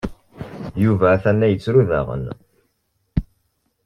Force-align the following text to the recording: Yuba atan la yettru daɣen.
Yuba 0.83 1.05
atan 1.15 1.39
la 1.39 1.47
yettru 1.51 1.81
daɣen. 1.89 2.25